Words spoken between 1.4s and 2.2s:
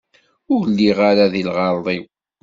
lɣerḍ-iw!